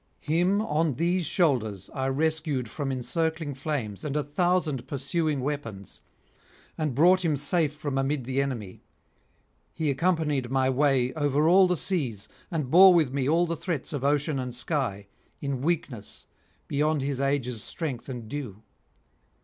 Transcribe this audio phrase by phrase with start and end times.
[0.17, 6.01] Him on these shoulders I rescued from encircling flames and a thousand pursuing weapons,
[6.75, 8.81] and brought him safe from amid the enemy;
[9.71, 13.93] he accompanied my way over all the seas, and bore with me all the threats
[13.93, 15.05] of ocean and sky,
[15.39, 16.25] in weakness,
[16.67, 18.63] beyond his age's strength and due.